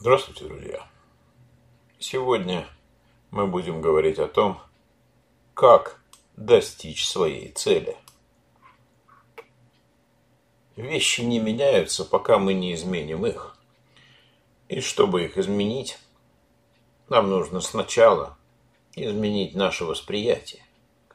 Здравствуйте, 0.00 0.44
друзья! 0.44 0.86
Сегодня 1.98 2.68
мы 3.32 3.48
будем 3.48 3.80
говорить 3.80 4.20
о 4.20 4.28
том, 4.28 4.60
как 5.54 6.00
достичь 6.36 7.04
своей 7.04 7.50
цели. 7.50 7.96
Вещи 10.76 11.22
не 11.22 11.40
меняются, 11.40 12.04
пока 12.04 12.38
мы 12.38 12.54
не 12.54 12.74
изменим 12.74 13.26
их. 13.26 13.56
И 14.68 14.80
чтобы 14.80 15.24
их 15.24 15.36
изменить, 15.36 15.98
нам 17.08 17.28
нужно 17.28 17.60
сначала 17.60 18.38
изменить 18.94 19.56
наше 19.56 19.84
восприятие, 19.84 20.64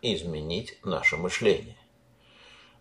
изменить 0.02 0.78
наше 0.84 1.16
мышление. 1.16 1.78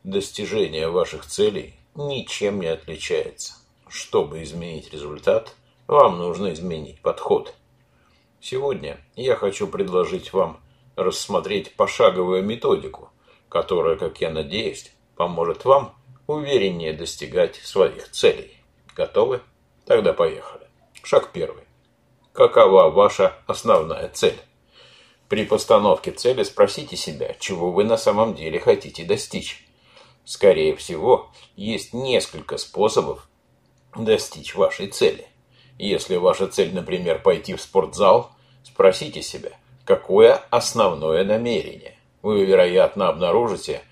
Достижение 0.03 0.89
ваших 0.89 1.27
целей 1.27 1.77
ничем 1.95 2.61
не 2.61 2.67
отличается. 2.67 3.55
Чтобы 3.87 4.43
изменить 4.43 4.93
результат, 4.93 5.55
вам 5.93 6.17
нужно 6.17 6.55
изменить 6.55 7.03
подход. 7.03 7.55
Сегодня 8.41 8.99
я 9.15 9.37
хочу 9.37 9.69
предложить 9.69 10.33
вам 10.33 10.59
рассмотреть 10.97 11.77
пошаговую 11.77 12.43
методику, 12.43 13.11
которая, 13.51 13.97
как 13.97 14.19
я 14.23 14.31
надеюсь, 14.31 14.91
поможет 15.17 15.67
вам 15.67 15.95
увереннее 16.27 16.95
достигать 16.95 17.57
своих 17.57 18.11
целей. 18.11 18.57
Готовы? 18.97 19.43
Тогда 19.85 20.15
поехали. 20.15 20.67
Шаг 21.03 21.29
первый. 21.31 21.65
Какова 22.33 22.89
ваша 22.89 23.35
основная 23.47 24.09
цель? 24.09 24.41
При 25.29 25.45
постановке 25.45 26.11
цели 26.11 26.43
спросите 26.43 26.97
себя, 26.97 27.35
чего 27.39 27.71
вы 27.71 27.85
на 27.85 27.99
самом 27.99 28.35
деле 28.35 28.59
хотите 28.59 29.05
достичь. 29.05 29.69
Скорее 30.25 30.75
всего, 30.75 31.31
есть 31.55 31.93
несколько 31.93 32.57
способов 32.57 33.29
достичь 33.95 34.55
вашей 34.55 34.87
цели. 34.87 35.27
Если 35.79 36.17
ваша 36.17 36.47
цель, 36.47 36.75
например, 36.75 37.21
пойти 37.21 37.55
в 37.55 37.61
спортзал, 37.61 38.31
спросите 38.63 39.23
себя, 39.23 39.51
какое 39.85 40.35
основное 40.51 41.25
намерение. 41.25 41.97
Вы, 42.23 42.45
вероятно, 42.45 43.09
обнаружите, 43.09 43.83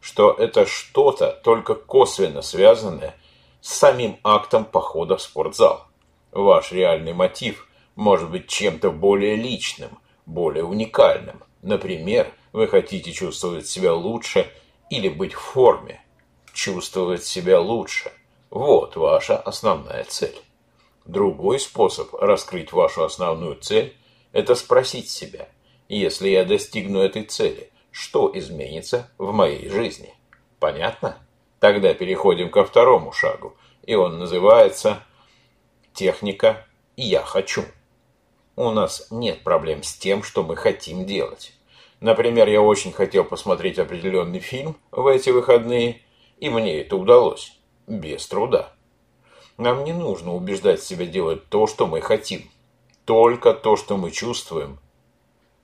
что 0.00 0.32
это 0.32 0.66
что-то 0.66 1.32
только 1.44 1.74
косвенно 1.74 2.42
связанное 2.42 3.14
с 3.60 3.72
самим 3.72 4.18
актом 4.24 4.64
похода 4.64 5.16
в 5.16 5.22
спортзал. 5.22 5.86
Ваш 6.32 6.72
реальный 6.72 7.12
мотив 7.12 7.68
может 7.94 8.30
быть 8.30 8.48
чем-то 8.48 8.90
более 8.90 9.36
личным, 9.36 9.98
более 10.26 10.64
уникальным. 10.64 11.42
Например, 11.62 12.32
вы 12.52 12.68
хотите 12.68 13.12
чувствовать 13.12 13.66
себя 13.66 13.94
лучше 13.94 14.50
или 14.90 15.08
быть 15.08 15.34
в 15.34 15.40
форме. 15.40 16.00
Чувствовать 16.52 17.24
себя 17.24 17.60
лучше– 17.60 18.12
вот 18.50 18.96
ваша 18.96 19.36
основная 19.36 20.04
цель. 20.04 20.36
Другой 21.06 21.60
способ 21.60 22.12
раскрыть 22.14 22.72
вашу 22.72 23.04
основную 23.04 23.54
цель– 23.56 23.96
это 24.32 24.56
спросить 24.56 25.08
себя, 25.08 25.48
если 25.88 26.28
я 26.28 26.44
достигну 26.44 26.98
этой 27.00 27.22
цели, 27.22 27.70
что 27.92 28.30
изменится 28.34 29.08
в 29.16 29.32
моей 29.32 29.68
жизни? 29.68 30.12
Понятно? 30.58 31.18
Тогда 31.60 31.94
переходим 31.94 32.50
ко 32.50 32.64
второму 32.64 33.12
шагу, 33.12 33.56
и 33.84 33.94
он 33.94 34.18
называется 34.18 35.00
«Техника 35.94 36.66
«Я 36.96 37.22
хочу». 37.22 37.64
У 38.56 38.70
нас 38.70 39.06
нет 39.10 39.44
проблем 39.44 39.84
с 39.84 39.94
тем, 39.94 40.24
что 40.24 40.42
мы 40.42 40.56
хотим 40.56 41.06
делать. 41.06 41.52
Например, 42.00 42.48
я 42.48 42.60
очень 42.60 42.92
хотел 42.92 43.22
посмотреть 43.22 43.78
определенный 43.78 44.40
фильм 44.40 44.76
в 44.90 45.06
эти 45.06 45.30
выходные, 45.30 46.02
и 46.38 46.50
мне 46.50 46.80
это 46.80 46.96
удалось. 46.96 47.52
Без 47.86 48.26
труда. 48.26 48.72
Нам 49.58 49.84
не 49.84 49.92
нужно 49.92 50.34
убеждать 50.34 50.82
себя 50.82 51.06
делать 51.06 51.48
то, 51.48 51.66
что 51.66 51.86
мы 51.86 52.00
хотим. 52.00 52.50
Только 53.04 53.54
то, 53.54 53.76
что 53.76 53.96
мы 53.96 54.10
чувствуем, 54.10 54.78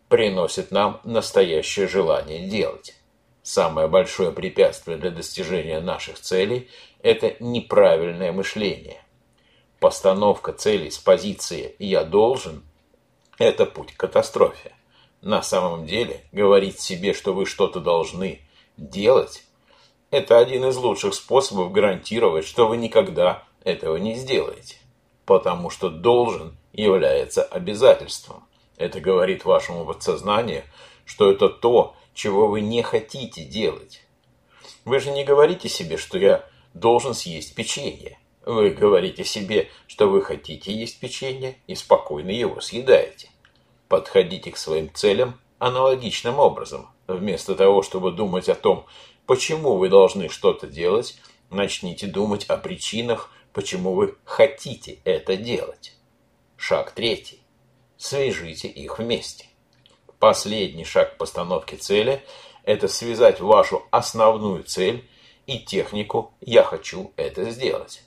приносит 0.09 0.71
нам 0.71 1.01
настоящее 1.05 1.89
желание 1.89 2.47
делать. 2.49 2.95
Самое 3.43 3.89
большое 3.89 4.31
препятствие 4.31 4.97
для 4.97 5.11
достижения 5.11 5.81
наших 5.81 6.21
целей– 6.21 6.71
это 7.03 7.35
неправильное 7.41 8.33
мышление. 8.33 9.03
Постановка 9.81 10.53
целей 10.53 10.91
с 10.91 10.99
позиции 10.99 11.75
«я 11.79 12.05
должен»– 12.05 12.63
это 13.39 13.67
путь 13.67 13.93
к 13.93 14.01
катастрофе. 14.01 14.73
На 15.21 15.43
самом 15.43 15.87
деле, 15.87 16.25
говорить 16.31 16.79
себе, 16.79 17.13
что 17.15 17.35
вы 17.35 17.47
что-то 17.47 17.81
должны 17.81 18.41
делать– 18.77 19.45
это 20.13 20.39
один 20.39 20.67
из 20.67 20.77
лучших 20.77 21.15
способов 21.15 21.73
гарантировать, 21.73 22.47
что 22.47 22.69
вы 22.69 22.77
никогда 22.77 23.45
этого 23.65 23.97
не 23.97 24.15
сделаете, 24.15 24.77
потому 25.25 25.71
что 25.71 25.89
должен 25.89 26.57
является 26.73 27.43
обязательством. 27.43 28.45
Это 28.77 29.01
говорит 29.01 29.45
вашему 29.45 29.85
подсознанию, 29.85 30.65
что 31.05 31.31
это 31.31 31.49
то, 31.49 31.95
чего 32.15 32.49
вы 32.49 32.61
не 32.61 32.83
хотите 32.83 33.45
делать. 33.45 34.03
Вы 34.85 35.01
же 35.01 35.11
не 35.11 35.25
говорите 35.25 35.69
себе, 35.69 35.97
что 35.97 36.19
я 36.19 36.45
должен 36.75 37.15
съесть 37.15 37.55
печенье. 37.55 38.19
Вы 38.45 38.71
говорите 38.71 39.25
себе, 39.25 39.69
что 39.87 40.09
вы 40.09 40.23
хотите 40.23 40.73
есть 40.73 40.99
печенье 40.99 41.57
и 41.69 41.75
спокойно 41.75 42.31
его 42.31 42.61
съедаете. 42.61 43.31
Подходите 43.89 44.51
к 44.51 44.57
своим 44.57 44.93
целям 44.93 45.39
аналогичным 45.59 46.41
образом. 46.41 46.89
Вместо 47.07 47.55
того, 47.55 47.83
чтобы 47.83 48.11
думать 48.11 48.49
о 48.49 48.57
том, 48.57 48.87
почему 49.27 49.77
вы 49.77 49.89
должны 49.89 50.29
что-то 50.29 50.67
делать, 50.67 51.17
начните 51.51 52.07
думать 52.09 52.47
о 52.47 52.57
причинах, 52.57 53.31
почему 53.53 53.95
вы 53.95 54.17
хотите 54.25 54.99
это 55.05 55.37
делать. 55.37 55.95
Шаг 56.57 56.93
третий. 56.93 57.43
Свяжите 57.97 58.69
их 58.69 58.99
вместе. 58.99 59.47
Последний 60.19 60.85
шаг 60.85 61.17
постановки 61.19 61.75
цели– 61.75 62.25
это 62.65 62.89
связать 62.89 63.41
вашу 63.41 63.85
основную 63.91 64.63
цель 64.65 65.09
и 65.47 65.59
технику 65.59 66.33
«я 66.41 66.63
хочу 66.63 67.13
это 67.17 67.51
сделать». 67.51 68.03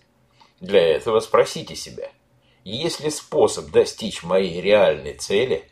Для 0.62 0.82
этого 0.82 1.20
спросите 1.20 1.76
себя, 1.76 2.10
есть 2.64 3.02
ли 3.02 3.10
способ 3.10 3.70
достичь 3.72 4.24
моей 4.24 4.62
реальной 4.62 5.14
цели, 5.14 5.70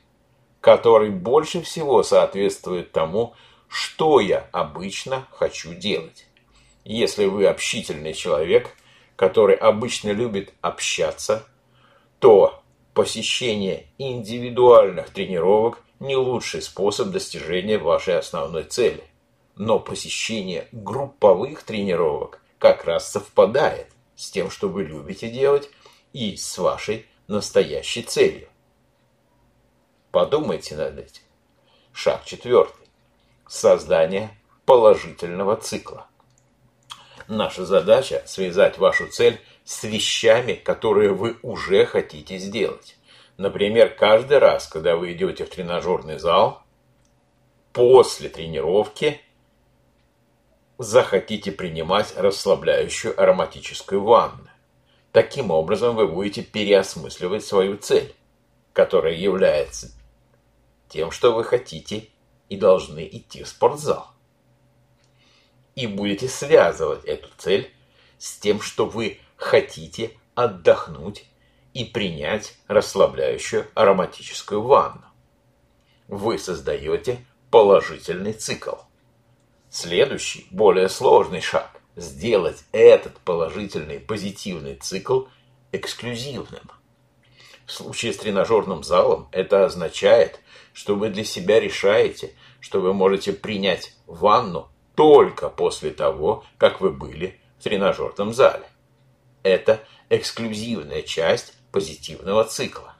который 0.59 1.09
больше 1.09 1.62
всего 1.62 2.03
соответствует 2.03 2.91
тому, 2.91 3.33
что 3.69 4.19
я 4.19 4.50
обычно 4.51 5.25
хочу 5.31 5.73
делать. 5.73 6.28
Если 6.83 7.25
вы 7.25 7.47
общительный 7.47 8.13
человек– 8.13 8.75
который 9.16 9.56
обычно 9.56 10.09
любит 10.12 10.53
общаться, 10.62 11.46
то 12.19 12.63
посещение 12.94 13.88
индивидуальных 13.97 15.09
тренировок 15.09 15.79
не 16.00 16.16
лучший 16.16 16.62
способ 16.62 17.09
достижения 17.09 17.78
вашей 17.78 18.18
основной 18.18 18.63
цели. 18.63 19.03
Но 19.56 19.79
посещение 19.79 20.68
групповых 20.72 21.63
тренировок 21.63 22.41
как 22.59 22.85
раз 22.85 23.12
совпадает 23.12 23.88
с 24.16 24.31
тем, 24.31 24.50
что 24.50 24.69
вы 24.69 24.84
любите 24.84 25.30
делать, 25.30 25.69
и 26.13 26.35
с 26.35 26.57
вашей 26.57 27.07
настоящей 27.28 28.03
целью. 28.03 28.47
Подумайте 30.12 30.75
над 30.75 31.00
этим. 31.00 31.24
Шаг 31.91 32.24
четвертый. 32.25 32.88
Создание 33.47 34.38
положительного 34.66 35.56
цикла. 35.56 36.07
Наша 37.28 37.66
задача– 37.66 38.22
связать 38.25 38.78
вашу 38.78 39.07
цель 39.07 39.39
с 39.63 39.84
вещами, 39.84 40.53
которые 40.53 41.13
вы 41.13 41.38
уже 41.41 41.85
хотите 41.85 42.38
сделать. 42.38 42.97
Например, 43.38 43.89
каждый 43.89 44.39
раз, 44.39 44.67
когда 44.67 44.95
вы 44.95 45.13
идете 45.13 45.45
в 45.45 45.50
тренажерный 45.50 46.19
зал, 46.19 46.62
после 47.72 48.29
тренировки 48.29 49.22
захотите 50.78 51.51
принимать 51.51 52.13
расслабляющую 52.17 53.19
ароматическую 53.19 54.03
ванну. 54.03 54.50
Таким 55.12 55.51
образом 55.51 55.95
вы 55.95 56.07
будете 56.07 56.41
переосмысливать 56.41 57.45
свою 57.45 57.77
цель, 57.77 58.13
которая 58.74 59.13
является 59.13 59.92
тем, 60.89 61.12
что 61.12 61.33
вы 61.33 61.44
хотите 61.44 62.09
и 62.50 62.57
должны 62.57 63.07
идти 63.07 63.44
в 63.44 63.47
спортзал 63.47 64.12
и 65.75 65.87
будете 65.87 66.27
связывать 66.27 67.05
эту 67.05 67.29
цель 67.37 67.73
с 68.17 68.37
тем, 68.37 68.61
что 68.61 68.85
вы 68.85 69.19
хотите 69.35 70.11
отдохнуть 70.35 71.25
и 71.73 71.85
принять 71.85 72.55
расслабляющую 72.67 73.67
ароматическую 73.73 74.61
ванну. 74.61 75.05
Вы 76.07 76.37
создаете 76.37 77.25
положительный 77.49 78.33
цикл. 78.33 78.75
Следующий, 79.69 80.47
более 80.51 80.89
сложный 80.89 81.41
шаг– 81.41 81.81
сделать 81.95 82.63
этот 82.71 83.19
положительный 83.19 83.99
позитивный 83.99 84.75
цикл 84.75 85.25
эксклюзивным. 85.71 86.71
В 87.65 87.71
случае 87.71 88.13
с 88.13 88.17
тренажерным 88.17 88.83
залом 88.83 89.29
это 89.31 89.65
означает, 89.65 90.39
что 90.73 90.95
вы 90.95 91.09
для 91.09 91.23
себя 91.23 91.59
решаете, 91.59 92.33
что 92.59 92.81
вы 92.81 92.93
можете 92.93 93.33
принять 93.33 93.95
ванну 94.05 94.69
только 94.95 95.50
после 95.50 95.92
того, 95.92 96.44
как 96.57 96.81
вы 96.81 96.92
были 96.92 97.40
в 97.60 97.63
тренажерном 97.63 98.34
зале. 98.34 98.68
это 99.44 99.84
эксклюзивная 100.10 101.01
часть 101.01 101.54
позитивного 101.72 102.44
цикла. 102.45 102.95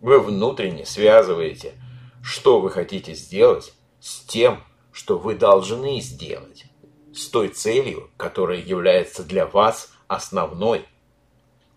Вы 0.00 0.18
внутренне 0.20 0.84
связываете, 0.84 1.74
что 2.22 2.60
вы 2.60 2.70
хотите 2.70 3.14
сделать, 3.14 3.72
с 4.00 4.20
тем, 4.20 4.64
что 4.92 5.18
вы 5.18 5.34
должны 5.34 6.00
сделать, 6.00 6.64
с 7.14 7.28
той 7.28 7.48
целью, 7.48 8.10
которая 8.16 8.58
является 8.58 9.22
для 9.22 9.46
вас 9.46 9.92
основной. 10.08 10.84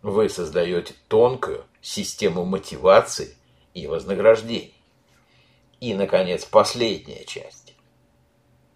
Вы 0.02 0.30
создаете 0.30 0.96
тонкую 1.08 1.66
систему 1.82 2.46
мотивации 2.46 3.36
и 3.74 3.88
вознаграждений. 3.88 4.74
И, 5.80 5.94
наконец, 5.94 6.46
последняя 6.46 7.26
часть. 7.26 7.69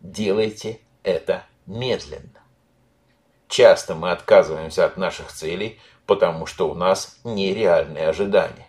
Делайте 0.04 0.82
это 1.04 1.46
медленно. 1.66 2.44
Часто 3.48 3.96
мы 3.96 4.12
отказываемся 4.12 4.84
от 4.84 4.98
наших 4.98 5.32
целей, 5.32 5.80
потому 6.06 6.46
что 6.46 6.70
у 6.70 6.74
нас 6.74 7.22
нереальные 7.24 8.10
ожидания. 8.10 8.68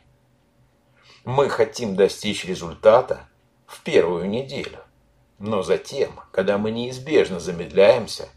Мы 1.24 1.48
хотим 1.48 1.96
достичь 1.96 2.44
результата 2.44 3.28
в 3.66 3.82
первую 3.82 4.28
неделю. 4.30 4.78
Но 5.40 5.64
затем, 5.64 6.20
когда 6.30 6.56
мы 6.56 6.70
неизбежно 6.70 7.40
замедляемся, 7.40 8.28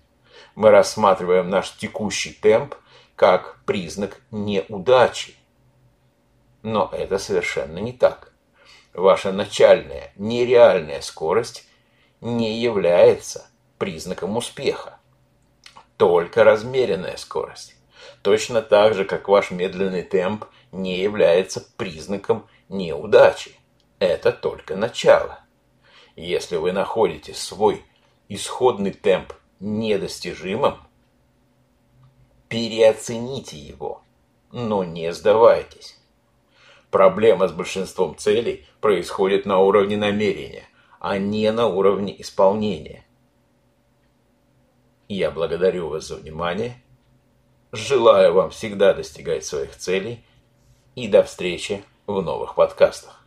мы 0.56 0.72
рассматриваем 0.72 1.52
наш 1.52 1.78
текущий 1.78 2.34
темп 2.34 2.74
как 3.16 3.60
признак 3.66 4.24
неудачи. 4.32 5.36
Но 6.64 6.90
это 6.92 7.20
совершенно 7.20 7.78
не 7.78 7.94
так. 7.94 8.34
Ваша 8.96 9.32
начальная 9.32 10.12
нереальная 10.16 11.02
скорость 11.02 11.68
не 12.22 12.60
является 12.60 13.48
признаком 13.78 14.38
успеха. 14.38 15.00
Только 15.98 16.44
размеренная 16.44 17.18
скорость. 17.18 17.76
Точно 18.22 18.62
так 18.62 18.94
же, 18.94 19.06
как 19.06 19.28
ваш 19.28 19.52
медленный 19.52 20.04
темп 20.04 20.46
не 20.72 21.00
является 21.00 21.62
признаком 21.78 22.48
неудачи. 22.70 23.56
Это 24.00 24.32
только 24.32 24.76
начало. 24.76 25.40
Если 26.16 26.56
вы 26.56 26.72
находите 26.72 27.34
свой 27.34 27.84
исходный 28.28 28.92
темп 28.92 29.34
недостижимым, 29.60 30.78
переоцените 32.50 33.58
его, 33.58 34.02
но 34.52 34.84
не 34.84 35.12
сдавайтесь. 35.14 36.00
Проблема 36.92 37.48
с 37.48 37.52
большинством 37.52 38.18
целей 38.18 38.66
происходит 38.82 39.46
на 39.46 39.60
уровне 39.60 39.98
намерения, 39.98 40.67
а 41.00 41.18
не 41.18 41.52
на 41.52 41.68
уровне 41.68 42.20
исполнения. 42.22 43.06
Я 45.08 45.32
благодарю 45.32 45.90
вас 45.90 46.08
за 46.08 46.16
внимание, 46.16 46.82
желаю 47.72 48.34
вам 48.34 48.50
всегда 48.50 48.94
достигать 48.94 49.46
своих 49.46 49.76
целей 49.76 50.26
и 50.96 51.08
до 51.08 51.24
встречи 51.24 51.84
в 52.08 52.22
новых 52.22 52.56
подкастах. 52.56 53.24